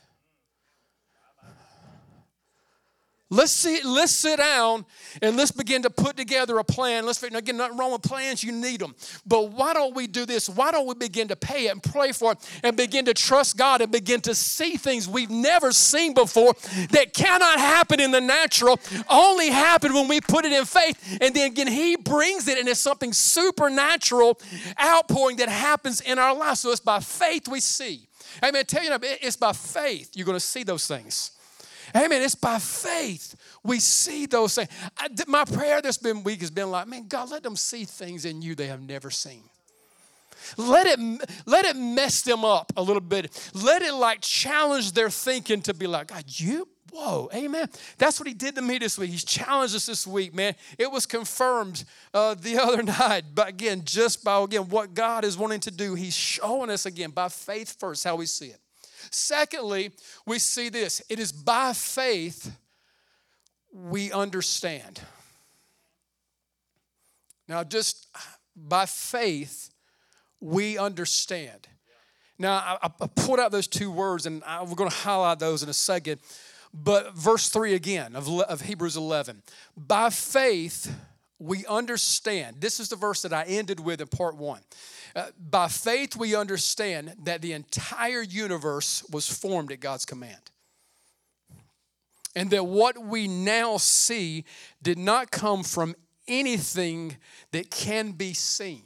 [3.30, 4.86] Let's see, let's sit down
[5.22, 7.06] and let's begin to put together a plan.
[7.06, 8.96] Let's again, nothing wrong with plans, you need them.
[9.26, 10.48] But why don't we do this?
[10.48, 13.58] Why don't we begin to pay it and pray for it and begin to trust
[13.58, 16.54] God and begin to see things we've never seen before
[16.92, 21.18] that cannot happen in the natural, only happen when we put it in faith.
[21.20, 24.40] And then again, He brings it and it's something supernatural
[24.82, 26.62] outpouring that happens in our lives.
[26.62, 28.08] So it's by faith we see.
[28.42, 28.66] Amen.
[28.66, 31.32] Tell you, it's by faith you're going to see those things.
[31.96, 32.22] Amen.
[32.22, 34.70] It's by faith we see those things.
[34.98, 38.26] I, my prayer this been week has been like, man, God, let them see things
[38.26, 39.44] in you they have never seen.
[40.56, 41.00] Let it,
[41.46, 43.52] let it mess them up a little bit.
[43.54, 47.68] Let it like challenge their thinking to be like, God, you Whoa, amen.
[47.98, 49.12] That's what he did to me this week.
[49.12, 50.56] He's challenged us this week, man.
[50.78, 55.38] It was confirmed uh, the other night, but again, just by again what God is
[55.38, 58.60] wanting to do, he's showing us again by faith first how we see it.
[59.12, 59.92] Secondly,
[60.26, 62.58] we see this it is by faith
[63.72, 65.02] we understand.
[67.48, 68.08] Now, just
[68.56, 69.70] by faith,
[70.40, 71.68] we understand.
[72.40, 75.64] Now, I, I pulled out those two words, and I, we're going to highlight those
[75.64, 76.20] in a second.
[76.74, 79.42] But verse 3 again of, of Hebrews 11.
[79.76, 80.94] By faith,
[81.40, 82.58] we understand.
[82.60, 84.62] This is the verse that I ended with in part one.
[85.16, 90.52] Uh, by faith, we understand that the entire universe was formed at God's command.
[92.36, 94.46] And that what we now see
[94.82, 95.96] did not come from
[96.28, 97.18] anything
[97.52, 98.84] that can be seen.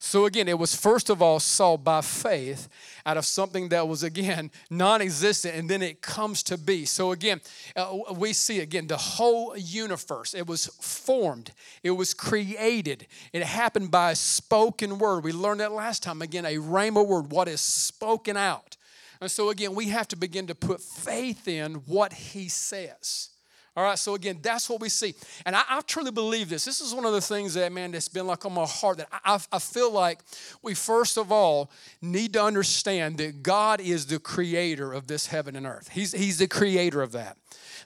[0.00, 2.68] So again, it was first of all saw by faith
[3.04, 6.84] out of something that was again non existent, and then it comes to be.
[6.84, 7.40] So again,
[7.74, 10.34] uh, we see again the whole universe.
[10.34, 15.24] It was formed, it was created, it happened by a spoken word.
[15.24, 16.22] We learned that last time.
[16.22, 18.76] Again, a rhema word, what is spoken out.
[19.20, 23.30] And so again, we have to begin to put faith in what he says.
[23.76, 25.14] All right, so again, that's what we see.
[25.46, 26.64] And I, I, truly believe this.
[26.64, 29.08] This is one of the things that, man, that's been like on my heart that
[29.24, 30.20] I, I feel like
[30.62, 31.70] we first of all
[32.02, 35.90] need to understand that God is the creator of this heaven and earth.
[35.92, 37.36] He's, he's the creator of that.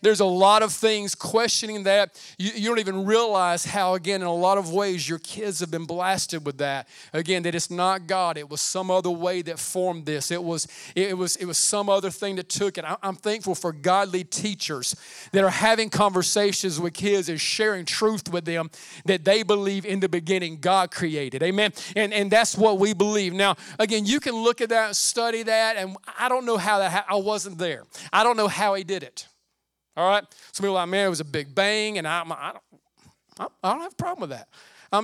[0.03, 2.21] There's a lot of things questioning that.
[2.37, 5.71] You, you, don't even realize how, again, in a lot of ways, your kids have
[5.71, 6.89] been blasted with that.
[7.13, 8.37] Again, that it's not God.
[8.37, 10.33] It was some other way that formed this.
[10.33, 12.85] It was, it was, it was some other thing that took it.
[12.85, 14.97] I, I'm thankful for godly teachers
[15.31, 18.71] that are having conversations with kids and sharing truth with them
[19.05, 21.45] that they believe in the beginning God created.
[21.45, 21.73] Amen.
[21.95, 23.35] And, and that's what we believe.
[23.35, 27.07] Now, again, you can look at that, study that, and I don't know how that,
[27.09, 27.85] I wasn't there.
[28.13, 29.29] I don't know how he did it.
[29.97, 30.25] All right?
[30.53, 33.83] Some people like, man, it was a big bang, and I, I, don't, I don't
[33.83, 34.49] have a problem with that.
[34.93, 35.01] I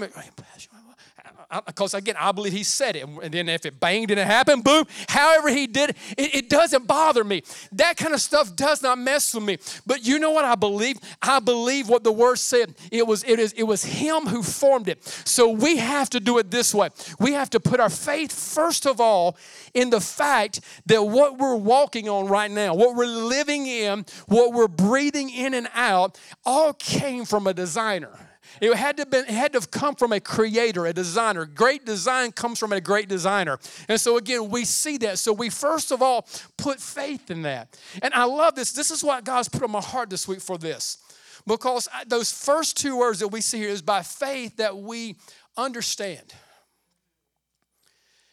[1.66, 3.08] because again, I believe he said it.
[3.08, 6.87] And then if it banged and it happened, boom, however he did it, it doesn't
[6.87, 7.42] bother me.
[7.72, 9.58] That kind of stuff does not mess with me.
[9.87, 10.98] But you know what I believe?
[11.22, 12.74] I believe what the word said.
[12.92, 15.04] It was, it is, it was him who formed it.
[15.24, 16.90] So we have to do it this way.
[17.18, 19.37] We have to put our faith, first of all,
[19.72, 24.52] in the fact that what we're walking on right now, what we're living in, what
[24.52, 28.27] we're breathing in and out, all came from a designer.
[28.61, 31.46] It had to been, it had to have come from a creator, a designer.
[31.46, 33.58] Great design comes from a great designer.
[33.88, 35.18] And so again, we see that.
[35.18, 37.78] So we first of all put faith in that.
[38.02, 38.72] And I love this.
[38.72, 40.98] This is what God's put on my heart this week for this.
[41.46, 45.16] Because those first two words that we see here is by faith that we
[45.56, 46.34] understand.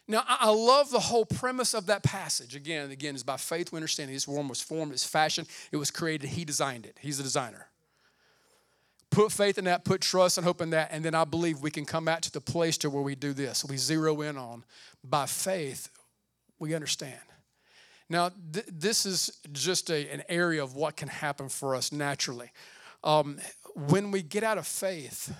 [0.08, 2.54] Now, I love the whole premise of that passage.
[2.54, 5.90] Again, again, is by faith we understand this world was formed, it's fashioned, it was
[5.90, 6.96] created, he designed it.
[7.00, 7.66] He's the designer.
[9.16, 11.70] Put faith in that, put trust and hope in that, and then I believe we
[11.70, 13.64] can come back to the place to where we do this.
[13.64, 14.62] We zero in on
[15.02, 15.88] by faith,
[16.58, 17.22] we understand.
[18.10, 22.50] Now, th- this is just a, an area of what can happen for us naturally.
[23.02, 23.38] Um,
[23.74, 25.34] when we get out of faith,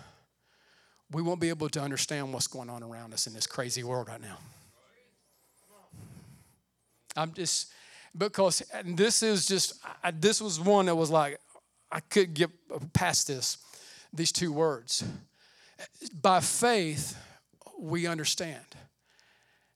[1.13, 4.09] we won't be able to understand what's going on around us in this crazy world
[4.09, 4.39] right now.
[7.15, 7.71] I'm just
[8.17, 11.39] because this is just I, this was one that was like
[11.91, 12.51] I could get
[12.93, 13.59] past this,
[14.13, 15.05] these two words.
[16.21, 17.17] By faith,
[17.79, 18.65] we understand.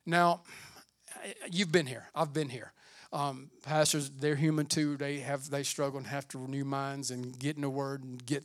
[0.07, 0.43] Now,
[1.51, 2.09] you've been here.
[2.15, 2.73] I've been here.
[3.13, 4.97] Um, pastors, they're human too.
[4.97, 8.25] They have they struggle and have to renew minds and get in the Word and
[8.25, 8.45] get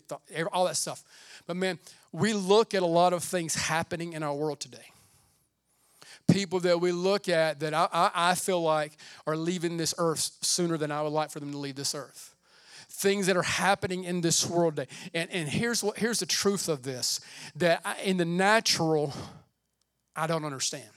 [0.51, 1.03] all that stuff.
[1.45, 1.77] But man,
[2.11, 4.91] we look at a lot of things happening in our world today.
[6.27, 8.97] People that we look at that I, I, I feel like
[9.27, 12.34] are leaving this earth sooner than I would like for them to leave this earth
[12.95, 14.79] things that are happening in this world.
[15.13, 17.19] And, and here's, what, here's the truth of this
[17.55, 19.13] that I, in the natural,
[20.15, 20.89] I don't understand.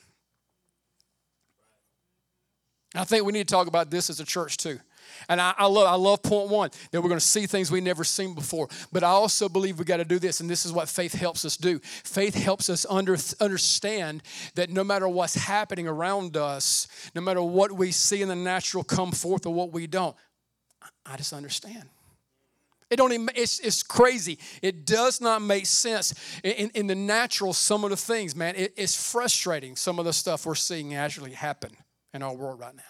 [2.95, 4.79] I think we need to talk about this as a church too.
[5.29, 7.81] And I, I, love, I love point one that we're going to see things we
[7.81, 8.69] never seen before.
[8.93, 11.45] But I also believe we got to do this, and this is what faith helps
[11.45, 11.79] us do.
[11.79, 14.23] Faith helps us under, understand
[14.55, 18.85] that no matter what's happening around us, no matter what we see in the natural
[18.85, 20.17] come forth or what we don't,
[21.07, 21.85] I just understand.
[22.91, 24.39] It don't even, it's, it's crazy.
[24.63, 26.15] It does not make sense.
[26.43, 30.13] In, in the natural, some of the things, man, it, it's frustrating, some of the
[30.13, 31.73] stuff we're seeing actually happen
[32.15, 32.83] in our world right now.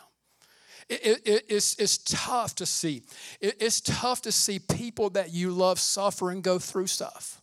[0.88, 3.02] It, it, it's, it's tough to see.
[3.40, 7.42] It, it's tough to see people that you love suffer and go through stuff.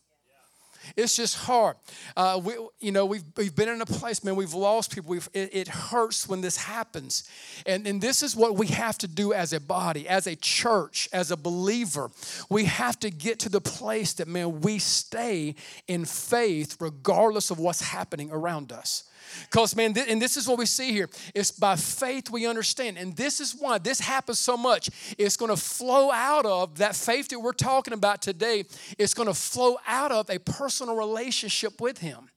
[0.96, 1.76] It's just hard.
[2.16, 5.10] Uh, we, you know, we've, we've been in a place, man, we've lost people.
[5.10, 7.28] We've, it, it hurts when this happens.
[7.66, 11.08] And, and this is what we have to do as a body, as a church,
[11.12, 12.10] as a believer.
[12.48, 15.54] We have to get to the place that, man, we stay
[15.88, 19.04] in faith regardless of what's happening around us.
[19.50, 21.08] Because, man, th- and this is what we see here.
[21.34, 22.98] It's by faith we understand.
[22.98, 24.90] And this is why this happens so much.
[25.18, 28.64] It's going to flow out of that faith that we're talking about today.
[28.98, 32.28] It's going to flow out of a personal relationship with Him.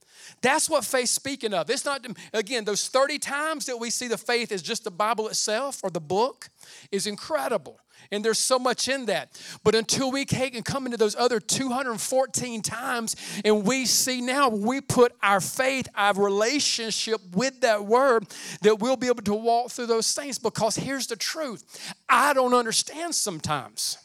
[0.42, 1.70] That's what faith speaking of.
[1.70, 5.28] It's not, again, those 30 times that we see the faith is just the Bible
[5.28, 6.50] itself or the book
[6.92, 7.80] is incredible.
[8.12, 9.40] And there's so much in that.
[9.64, 14.82] But until we can come into those other 214 times and we see now we
[14.82, 18.26] put our faith, our relationship with that word,
[18.62, 20.40] that we'll be able to walk through those things.
[20.40, 23.98] Because here's the truth I don't understand sometimes.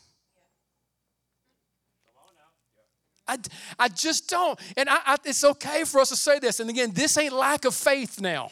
[3.27, 3.39] I,
[3.79, 4.59] I just don't.
[4.77, 6.61] And I, I, it's okay for us to say this.
[6.61, 8.51] And again, this ain't lack of faith now.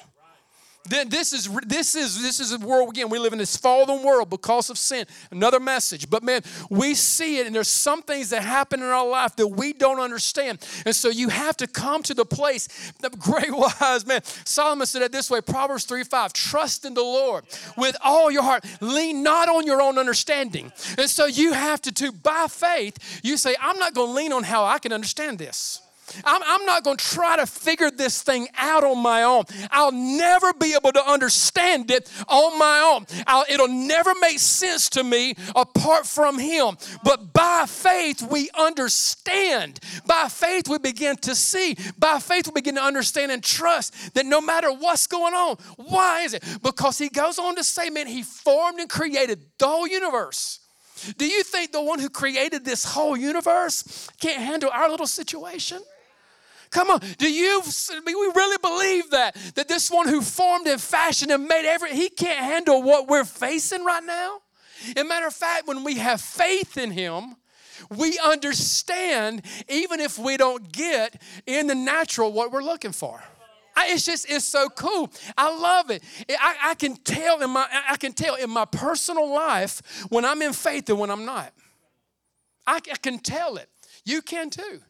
[0.89, 3.09] Then this is this is this is a world again.
[3.09, 5.07] We live in this fallen world because of sin.
[5.31, 9.07] Another message, but man, we see it, and there's some things that happen in our
[9.07, 12.69] life that we don't understand, and so you have to come to the place.
[13.01, 16.33] The great wise man Solomon said it this way: Proverbs three five.
[16.33, 17.45] Trust in the Lord
[17.77, 18.65] with all your heart.
[18.81, 23.37] Lean not on your own understanding, and so you have to, to by faith, you
[23.37, 25.82] say, I'm not going to lean on how I can understand this.
[26.25, 29.45] I'm, I'm not going to try to figure this thing out on my own.
[29.71, 33.07] I'll never be able to understand it on my own.
[33.27, 36.77] I'll, it'll never make sense to me apart from Him.
[37.05, 39.81] But by faith, we understand.
[40.07, 41.77] By faith, we begin to see.
[41.99, 46.23] By faith, we begin to understand and trust that no matter what's going on, why
[46.23, 46.45] is it?
[46.63, 50.61] Because He goes on to say, man, He formed and created the whole universe.
[51.17, 55.81] Do you think the one who created this whole universe can't handle our little situation?
[56.73, 57.63] Come on, do you
[58.05, 59.37] mean we really believe that?
[59.55, 63.27] That this one who formed and fashioned and made every he can't handle what we're
[63.27, 64.39] facing right now?
[64.97, 67.37] As a matter of fact, when we have faith in him,
[67.91, 73.23] we understand even if we don't get in the natural what we're looking for.
[73.77, 75.11] I, it's just it's so cool.
[75.37, 76.03] I love it.
[76.31, 80.41] I, I can tell in my I can tell in my personal life when I'm
[80.41, 81.53] in faith and when I'm not.
[82.67, 83.69] I, I can tell it.
[84.05, 84.81] You can too.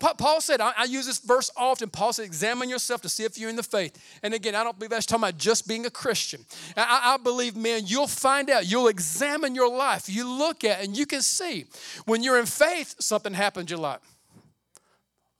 [0.00, 1.90] Paul said, I, use this verse often.
[1.90, 4.18] Paul said, examine yourself to see if you're in the faith.
[4.22, 6.44] And again, I don't believe that's talking about just being a Christian.
[6.76, 8.70] I, I believe, man, you'll find out.
[8.70, 10.08] You'll examine your life.
[10.08, 11.66] You look at and you can see.
[12.06, 14.00] When you're in faith, something happens, you're like,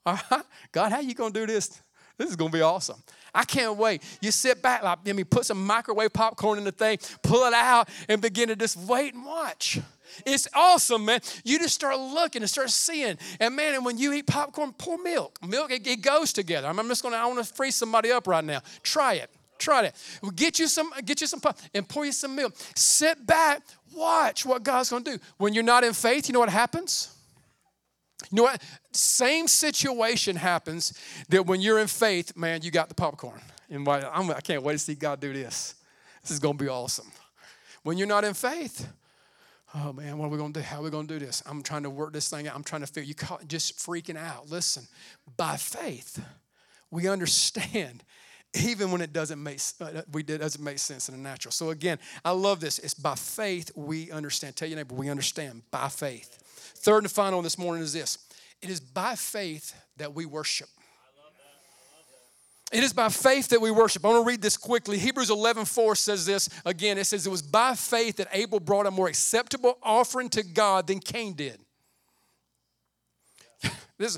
[0.05, 1.81] all right, God, how you going to do this?
[2.17, 3.01] This is going to be awesome.
[3.33, 4.03] I can't wait.
[4.21, 7.53] You sit back, like, I mean, put some microwave popcorn in the thing, pull it
[7.53, 9.79] out, and begin to just wait and watch.
[10.25, 11.21] It's awesome, man.
[11.43, 13.17] You just start looking and start seeing.
[13.39, 15.37] And man, and when you eat popcorn, pour milk.
[15.47, 16.67] Milk, it, it goes together.
[16.67, 18.61] I'm just gonna, I wanna freeze somebody up right now.
[18.83, 19.29] Try it.
[19.57, 19.95] Try it.
[20.35, 22.55] Get you some, get you some pop and pour you some milk.
[22.75, 23.61] Sit back,
[23.93, 25.19] watch what God's gonna do.
[25.37, 27.15] When you're not in faith, you know what happens?
[28.29, 28.61] You know what?
[28.91, 30.93] Same situation happens
[31.29, 33.39] that when you're in faith, man, you got the popcorn.
[33.69, 35.75] And I'm, I can't wait to see God do this.
[36.21, 37.07] This is going to be awesome.
[37.83, 38.87] When you're not in faith,
[39.75, 40.63] oh man, what are we going to do?
[40.63, 41.43] How are we going to do this?
[41.45, 42.55] I'm trying to work this thing out.
[42.55, 43.07] I'm trying to figure.
[43.07, 44.49] You call, just freaking out.
[44.49, 44.87] Listen,
[45.37, 46.23] by faith,
[46.89, 48.03] we understand
[48.53, 51.51] even when it doesn't make uh, we did doesn't make sense in the natural.
[51.51, 52.79] So again, I love this.
[52.79, 54.55] It's by faith we understand.
[54.55, 56.37] Tell your neighbor we understand by faith.
[56.77, 58.17] Third and final this morning is this.
[58.61, 60.69] It is by faith that we worship.
[62.71, 64.05] It is by faith that we worship.
[64.05, 64.97] I want to read this quickly.
[64.97, 66.97] Hebrews 11 4 says this again.
[66.97, 70.87] It says, It was by faith that Abel brought a more acceptable offering to God
[70.87, 71.59] than Cain did.
[73.97, 74.17] this,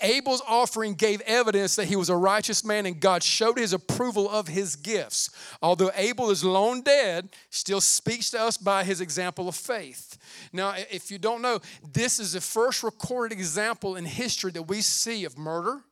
[0.00, 4.30] Abel's offering gave evidence that he was a righteous man and God showed his approval
[4.30, 5.28] of his gifts.
[5.60, 10.16] Although Abel is long dead, still speaks to us by his example of faith.
[10.54, 11.60] Now, if you don't know,
[11.92, 15.82] this is the first recorded example in history that we see of murder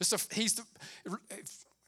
[0.00, 0.64] a, he's the,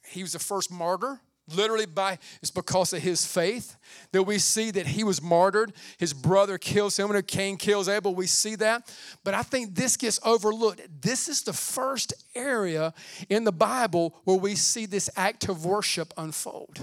[0.07, 1.20] he was the first martyr
[1.57, 3.77] literally by it's because of his faith
[4.12, 5.73] that we see that he was martyred.
[5.99, 8.14] His brother kills him and cain kills abel.
[8.14, 8.92] We see that.
[9.25, 10.81] But i think this gets overlooked.
[11.01, 12.94] This is the first area
[13.29, 16.81] in the bible where we see this act of worship unfold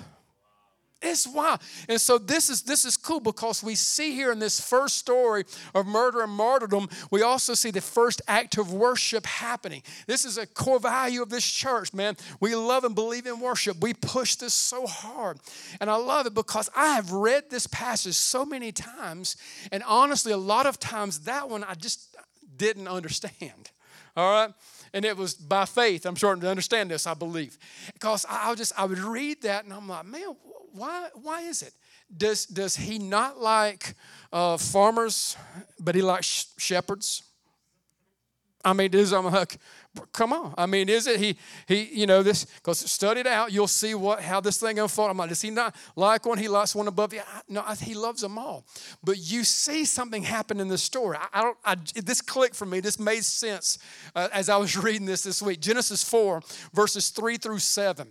[1.01, 1.59] it's wild.
[1.87, 5.45] And so this is this is cool because we see here in this first story
[5.75, 9.83] of murder and martyrdom, we also see the first act of worship happening.
[10.07, 12.17] This is a core value of this church, man.
[12.39, 13.77] We love and believe in worship.
[13.79, 15.37] We push this so hard.
[15.79, 19.37] And I love it because I have read this passage so many times,
[19.71, 22.15] and honestly, a lot of times that one I just
[22.57, 23.71] didn't understand.
[24.15, 24.53] All right?
[24.93, 26.07] And it was by faith.
[26.07, 27.57] I'm starting to understand this, I believe.
[27.93, 30.35] Because I, I just I would read that and I'm like, man,
[30.77, 31.73] why why is it?
[32.15, 33.95] Does does he not like
[34.31, 35.35] uh, farmers,
[35.79, 37.23] but he likes shepherds?
[38.67, 39.57] I mean, is I'm like,
[40.11, 40.53] come on.
[40.57, 43.51] I mean, is it he he you know this because study it out.
[43.51, 45.11] You'll see what how this thing unfolds.
[45.11, 46.37] I'm like, does he not like one?
[46.37, 47.21] He likes one above you.
[47.47, 48.65] No, I, he loves them all.
[49.03, 51.17] But you see something happen in the story.
[51.17, 51.57] I, I don't.
[51.63, 52.79] I, this clicked for me.
[52.79, 53.79] This made sense
[54.15, 55.61] uh, as I was reading this this week.
[55.61, 56.41] Genesis four
[56.73, 58.07] verses three through seven.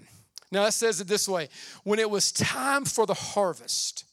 [0.52, 1.48] Now it says it this way:
[1.84, 4.04] When it was time for the harvest.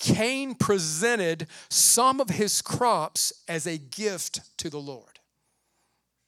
[0.00, 5.20] Cain presented some of his crops as a gift to the Lord.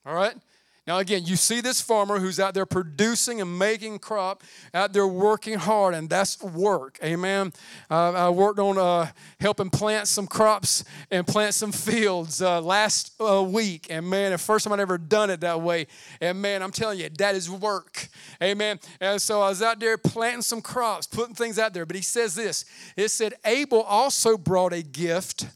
[0.04, 0.36] All right?
[0.84, 4.42] Now, again, you see this farmer who's out there producing and making crop,
[4.74, 6.98] out there working hard, and that's work.
[7.04, 7.52] Amen.
[7.88, 13.12] Uh, I worked on uh, helping plant some crops and plant some fields uh, last
[13.20, 15.86] uh, week, and man, the first time I'd ever done it that way.
[16.20, 18.08] And man, I'm telling you, that is work.
[18.42, 18.80] Amen.
[19.00, 21.86] And so I was out there planting some crops, putting things out there.
[21.86, 22.64] But he says this
[22.96, 25.46] it said, Abel also brought a gift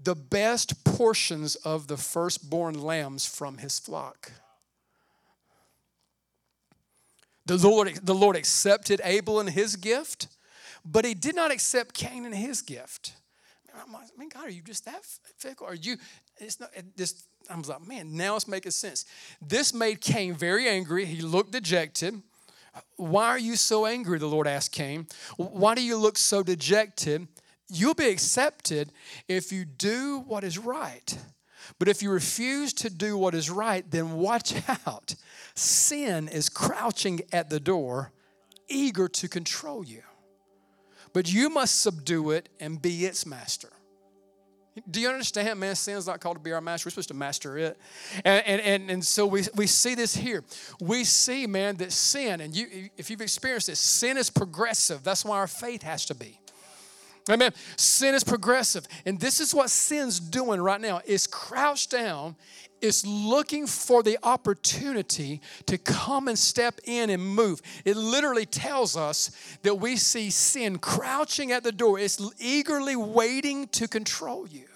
[0.00, 4.30] the best portions of the firstborn lambs from his flock.
[7.46, 10.28] The Lord, the Lord accepted Abel and his gift,
[10.84, 13.14] but he did not accept Cain and his gift.
[13.74, 15.04] I'm like, man, God, are you just that
[15.38, 15.66] fickle?
[15.66, 15.96] Are you,
[16.36, 19.06] it's not, this, I was like, man, now it's making sense.
[19.40, 21.04] This made Cain very angry.
[21.04, 22.22] He looked dejected.
[22.96, 24.18] Why are you so angry?
[24.18, 25.06] The Lord asked Cain.
[25.36, 27.28] Why do you look so dejected?
[27.68, 28.92] You'll be accepted
[29.28, 31.18] if you do what is right.
[31.78, 34.54] But if you refuse to do what is right, then watch
[34.86, 35.14] out.
[35.54, 38.12] Sin is crouching at the door,
[38.68, 40.02] eager to control you.
[41.12, 43.68] But you must subdue it and be its master.
[44.90, 45.74] Do you understand, man?
[45.74, 46.86] Sin's not called to be our master.
[46.86, 47.78] We're supposed to master it.
[48.24, 50.44] And, and, and, and so we, we see this here.
[50.80, 55.04] We see, man, that sin, and you, if you've experienced this, sin is progressive.
[55.04, 56.40] That's why our faith has to be.
[57.30, 57.52] Amen.
[57.76, 58.86] Sin is progressive.
[59.06, 61.00] And this is what sin's doing right now.
[61.06, 62.36] It's crouched down,
[62.80, 67.62] it's looking for the opportunity to come and step in and move.
[67.84, 69.30] It literally tells us
[69.62, 71.98] that we see sin crouching at the door.
[71.98, 74.66] It's eagerly waiting to control you.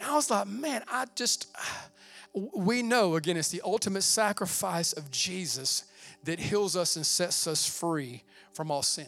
[0.00, 1.54] And I was like, man, I just
[2.34, 5.84] we know again it's the ultimate sacrifice of Jesus
[6.24, 8.22] that heals us and sets us free
[8.54, 9.06] from all sin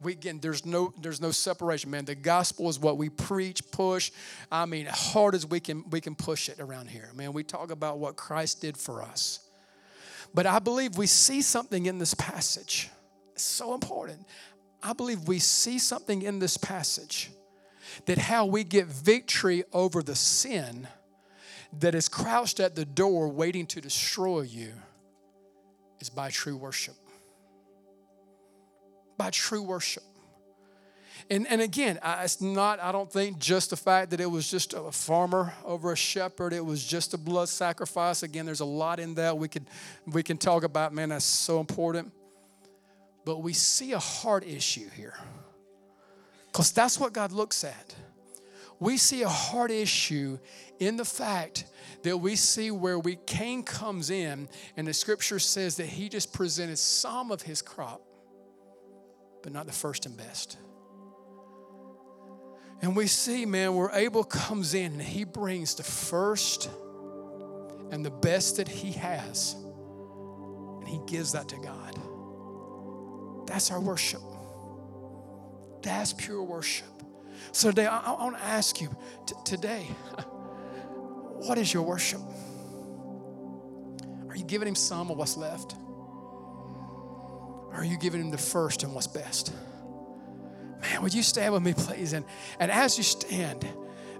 [0.00, 2.04] we again there's no there's no separation man.
[2.04, 4.10] The gospel is what we preach push.
[4.50, 7.32] I mean hard as we can we can push it around here man.
[7.32, 9.40] We talk about what christ did for us.
[10.32, 12.90] But i believe we see something in this passage.
[13.32, 14.26] It's so important.
[14.82, 17.30] I believe we see something in this passage
[18.06, 20.86] that how we get victory over the sin
[21.80, 24.72] that is crouched at the door waiting to destroy you
[26.00, 26.94] is by true worship
[29.16, 30.02] by true worship.
[31.30, 34.50] And, and again, I, it's not, I don't think, just the fact that it was
[34.50, 36.52] just a farmer over a shepherd.
[36.52, 38.22] It was just a blood sacrifice.
[38.22, 39.66] Again, there's a lot in that we could,
[40.06, 40.92] we can talk about.
[40.92, 42.12] Man, that's so important.
[43.24, 45.18] But we see a heart issue here
[46.52, 47.94] because that's what God looks at.
[48.78, 50.38] We see a heart issue
[50.78, 51.64] in the fact
[52.02, 56.34] that we see where we Cain comes in, and the scripture says that he just
[56.34, 58.02] presented some of his crop
[59.44, 60.56] but not the first and best.
[62.80, 66.70] And we see, man, where Abel comes in and he brings the first
[67.90, 72.00] and the best that he has, and he gives that to God.
[73.46, 74.22] That's our worship.
[75.82, 76.88] That's pure worship.
[77.52, 78.88] So today, I, I want to ask you
[79.26, 79.82] t- today,
[81.46, 82.20] what is your worship?
[84.30, 85.76] Are you giving him some of what's left?
[87.74, 89.52] Or are you giving him the first and what's best?
[90.80, 92.12] Man, would you stand with me, please?
[92.12, 92.24] And,
[92.60, 93.66] and as you stand,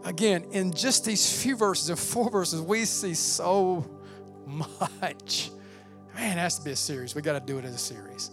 [0.05, 3.89] again, in just these few verses, in four verses, we see so
[4.47, 5.51] much.
[6.17, 7.15] Man, it has to be a series.
[7.15, 8.33] We got to do it as a series.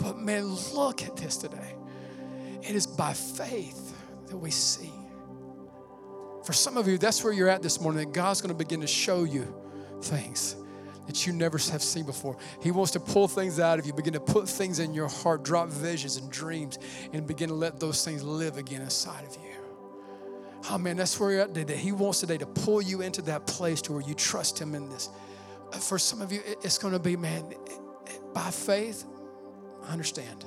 [0.00, 1.76] But man, look at this today.
[2.62, 4.92] It is by faith that we see.
[6.44, 8.80] For some of you, that's where you're at this morning, that God's going to begin
[8.80, 9.54] to show you
[10.02, 10.56] things
[11.06, 12.36] that you never have seen before.
[12.62, 15.42] He wants to pull things out of you, begin to put things in your heart,
[15.42, 16.78] drop visions and dreams,
[17.12, 19.50] and begin to let those things live again inside of you.
[20.70, 21.76] Oh man, that's where you're at today.
[21.76, 24.88] He wants today to pull you into that place to where you trust Him in
[24.88, 25.10] this.
[25.72, 27.52] Uh, for some of you, it's going to be, man,
[28.32, 29.04] by faith,
[29.86, 30.44] I understand.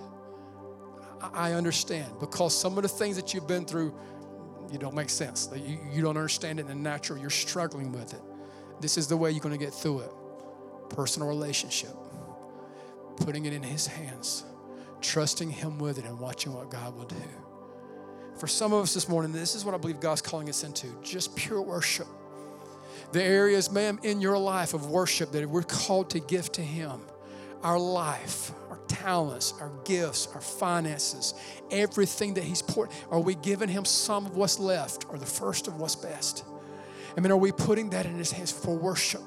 [1.33, 3.93] I understand because some of the things that you've been through,
[4.71, 5.49] You don't make sense.
[5.55, 7.19] You, you don't understand it in the natural.
[7.19, 8.21] You're struggling with it.
[8.81, 10.11] This is the way you're going to get through it
[10.89, 11.91] personal relationship,
[13.17, 14.43] putting it in His hands,
[15.01, 17.15] trusting Him with it, and watching what God will do.
[18.37, 20.87] For some of us this morning, this is what I believe God's calling us into
[21.01, 22.07] just pure worship.
[23.11, 27.01] The areas, ma'am, in your life of worship that we're called to give to Him
[27.63, 31.33] our life, our talents, our gifts, our finances,
[31.71, 32.89] everything that He's poured.
[33.09, 36.43] Are we giving Him some of what's left or the first of what's best?
[37.15, 39.23] I mean, are we putting that in His hands for worship?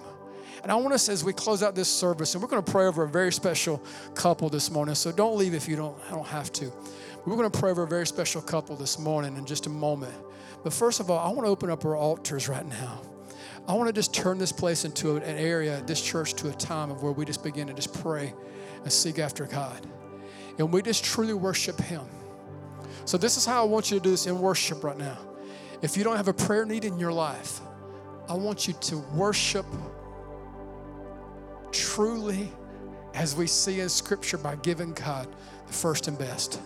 [0.63, 2.87] And I want us as we close out this service, and we're going to pray
[2.87, 3.83] over a very special
[4.15, 4.95] couple this morning.
[4.95, 5.97] So don't leave if you don't.
[6.09, 6.73] I don't have to.
[7.25, 10.15] We're going to pray over a very special couple this morning in just a moment.
[10.63, 13.01] But first of all, I want to open up our altars right now.
[13.69, 16.91] I want to just turn this place into an area, this church, to a time
[16.91, 18.35] of where we just begin to just pray
[18.83, 19.87] and seek after God.
[20.59, 22.03] And we just truly worship Him.
[23.05, 25.19] So, this is how I want you to do this in worship right now.
[25.83, 27.61] If you don't have a prayer need in your life,
[28.29, 29.67] I want you to worship
[32.01, 32.51] truly
[33.13, 35.29] as we see in Scripture by giving God
[35.67, 36.59] the first and best.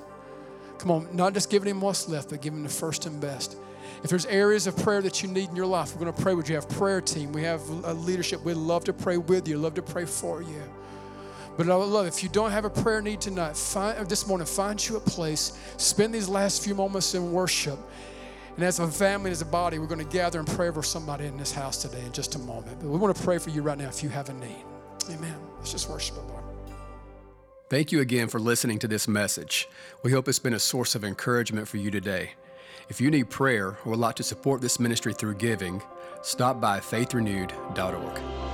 [0.78, 3.56] Come on, not just giving Him what's left, but giving Him the first and best.
[4.04, 6.34] If there's areas of prayer that you need in your life, we're going to pray
[6.34, 6.54] with you.
[6.54, 7.32] Have prayer team.
[7.32, 8.44] We have a leadership.
[8.44, 9.58] We'd love to pray with you.
[9.58, 10.62] Love to pray for you.
[11.56, 14.46] But I would love if you don't have a prayer need tonight, find this morning,
[14.46, 15.58] find you a place.
[15.78, 17.78] Spend these last few moments in worship.
[18.54, 21.26] And as a family, as a body, we're going to gather and pray for somebody
[21.26, 22.78] in this house today in just a moment.
[22.78, 24.64] But we want to pray for you right now if you have a need.
[25.10, 25.36] Amen.
[25.58, 26.42] Let's just worship Lord.
[27.70, 29.68] Thank you again for listening to this message.
[30.02, 32.30] We hope it's been a source of encouragement for you today.
[32.88, 35.82] If you need prayer or would like to support this ministry through giving,
[36.22, 38.53] stop by faithrenewed.org.